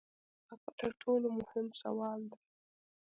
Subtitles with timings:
[0.49, 2.39] هغه تر ټولو مهم سوال دی.